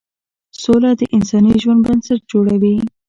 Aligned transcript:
سوله 0.61 0.91
د 0.99 1.01
انساني 1.15 1.55
ژوند 1.61 1.79
بنسټ 1.85 2.19
جوړوي. 2.31 2.75